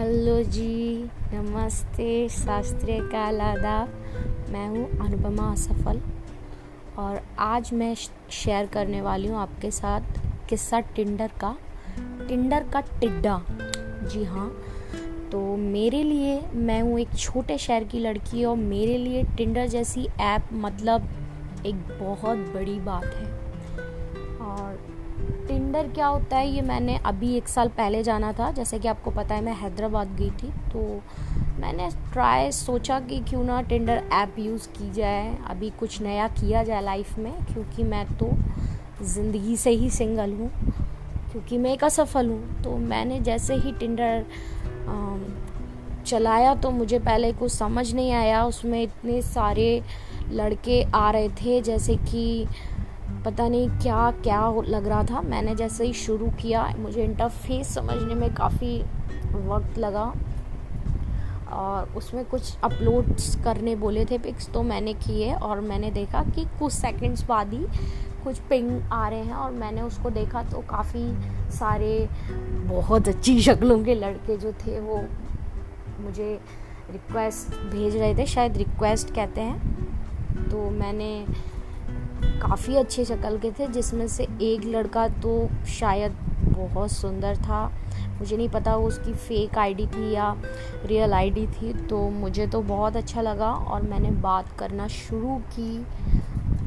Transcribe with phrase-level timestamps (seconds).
[0.00, 3.88] Hello जी, नमस्ते, शास्त्रीय काल आदाब
[4.52, 6.00] मैं हूँ अनुपमा असफल
[6.98, 10.18] और आज मैं शेयर करने वाली हूँ आपके साथ
[10.48, 11.54] किस्सा टिंडर का।
[12.28, 13.36] टिंडर का टिड्डा।
[14.04, 14.48] जी हाँ
[15.32, 20.06] तो मेरे लिए मैं हूँ एक छोटे शहर की लड़की और मेरे लिए टिंडर जैसी
[20.20, 21.08] ऐप मतलब
[21.66, 23.28] एक बहुत बड़ी बात है।
[24.40, 24.89] और
[25.72, 29.10] टिंडर क्या होता है, ये मैंने अभी एक साल पहले जाना था। जैसे कि आपको
[29.10, 30.80] पता है, मैं हैदराबाद गई थी। तो
[31.60, 36.62] मैंने ट्राई, सोचा कि क्यों ना टेंडर ऐप यूज़ की जाए। अभी कुछ नया किया
[36.64, 38.30] जाए लाइफ में, क्योंकि मैं तो
[39.04, 40.50] ज़िंदगी से ही सिंगल हूँ।
[41.32, 44.24] क्योंकि मैं एक असफल हूँ। तो मैंने जैसे ही टेंडर
[46.06, 49.82] चलाया तो मुझे पहले कुछ समझ नहीं आया। उसमें इतने सारे
[50.32, 52.46] लड़के आ रहे थे, जैसे कि
[53.24, 58.14] पता नहीं क्या क्या लग रहा था। मैंने जैसे ही शुरू किया, मुझे इंटरफेस समझने
[58.14, 58.76] में काफ़ी
[59.46, 60.12] वक्त लगा।
[61.52, 66.44] और उसमें कुछ अपलोड्स करने बोले थे पिक्स तो मैंने किए और मैंने देखा कि
[66.58, 67.64] कुछ सेकंड्स बाद ही
[68.24, 71.04] कुछ पिंग आ रहे हैं और मैंने उसको देखा तो काफ़ी
[71.50, 72.08] सारे
[72.68, 75.02] बहुत अच्छी शक्लों के लड़के जो थे वो
[76.00, 76.32] मुझे
[76.90, 81.26] रिक्वेस्ट भेज रहे थे, शायद रिक्वेस्ट कहते हैं। तो मैंने
[82.40, 86.16] काफ़ी अच्छे शक्ल के थे, जिसमें से एक लड़का तो शायद
[86.48, 87.66] बहुत सुंदर था।
[88.18, 90.34] मुझे नहीं पता वो उसकी फेक आईडी थी या
[90.86, 95.86] रियल आईडी थी तो मुझे तो बहुत अच्छा लगा और मैंने बात करना शुरू की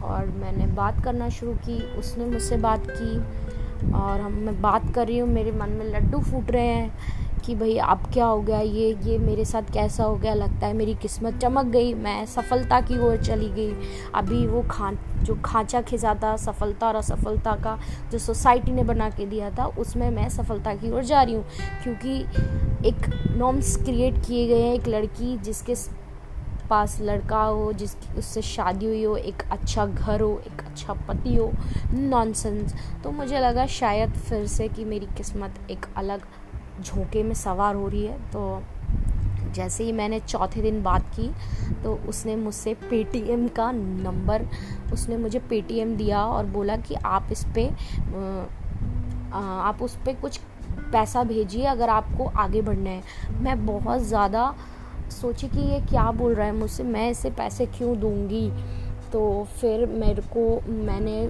[0.04, 3.18] और मैंने बात करना शुरू की, उसने मुझसे बात की
[3.94, 7.56] और हम, मैं बात कर रही हूँ, मेरे मन में लड्डू फूट रहे हैं। कि
[7.56, 8.60] भाई अब क्या हो गया?
[8.60, 10.34] ये ये मेरे साथ कैसा हो गया?
[10.34, 13.74] लगता है मेरी किस्मत चमक गई। मैं सफलता की ओर चली गई।
[14.16, 17.80] अभी वो खान, जो खांचा खिंचा था, सफलता और असफलता का
[18.12, 21.46] जो सोसाइटी ने बना के दिया था, उसमें मैं सफलता की ओर जा रही हूँ।
[21.84, 22.20] क्योंकि
[22.88, 25.76] एक नॉर्म्स क्रिएट किए गए हैं एक लड़की जिसके
[26.70, 31.36] पास लड़का हो, जिसकी, उससे शादी हुई हो, एक अच्छा घर हो, एक अच्छा पति
[31.36, 31.52] हो
[31.94, 36.22] नॉनसेंस तो मुझे लगा शायद फिर से कि मेरी किस्मत एक अलग
[36.84, 38.62] झोंके में सवार हो रही है। तो
[39.56, 41.30] जैसे ही मैंने चौथे दिन बात की
[41.84, 44.46] तो उसने मुझसे पेटीएम का नंबर,
[44.94, 48.50] उसने मुझे पेटीएम दिया और बोला कि आप इस पर
[49.34, 50.40] आप उस पर कुछ
[50.92, 54.54] पैसा भेजिए अगर आपको आगे बढ़ना है। मैं बहुत ज़्यादा
[55.12, 58.50] सोची कि ये क्या बोल रहा है मुझसे, मैं इसे पैसे क्यों दूँगी?
[59.12, 59.22] तो
[59.52, 61.26] फिर मेरे को, मैंने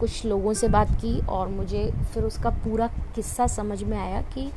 [0.00, 4.50] कुछ लोगों से बात की और मुझे फिर उसका पूरा किस्सा समझ में आया कि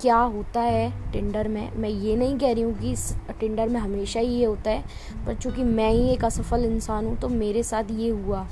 [0.00, 1.70] क्या होता है टिंडर में?
[1.76, 2.94] मैं ये नहीं कह रही हूँ कि
[3.40, 4.84] टिंडर में हमेशा ही ये होता है,
[5.26, 8.46] पर चूँकि मैं ही एक असफल इंसान हूँ तो मेरे साथ ये हुआ।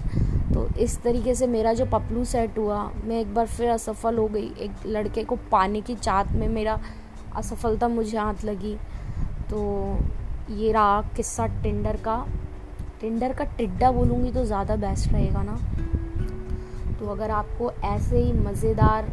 [0.54, 4.26] तो इस तरीके से मेरा जो पपलू सेट हुआ, मैं एक बार फिर असफल हो
[4.26, 6.78] गई। एक लड़के को पाने की चाहत में मेरा
[7.36, 8.74] असफलता मुझे हाथ लगी।
[9.50, 9.98] तो
[10.50, 12.24] ये रहा किस्सा टिंडर का।
[13.00, 15.56] टिंडर का टिड्डा बोलूँगी तो ज़्यादा बेस्ट रहेगा ना।
[17.00, 19.10] तो अगर आपको ऐसे ही मज़ेदार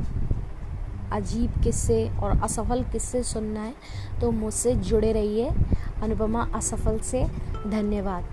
[1.11, 3.73] अजीब किस्से और असफल किस्से सुनना है
[4.21, 5.49] तो मुझसे जुड़े रहिए।
[6.01, 7.25] अनुपमा, असफल से
[7.67, 8.23] धन्यवाद।